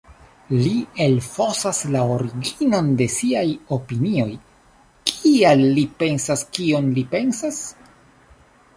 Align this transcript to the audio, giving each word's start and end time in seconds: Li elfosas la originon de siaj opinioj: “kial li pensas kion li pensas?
Li 0.51 0.69
elfosas 1.03 1.81
la 1.95 2.01
originon 2.13 2.89
de 3.03 3.09
siaj 3.17 3.45
opinioj: 3.79 4.27
“kial 5.13 5.65
li 5.79 5.87
pensas 6.03 6.47
kion 6.59 6.93
li 6.99 7.09
pensas? 7.17 7.65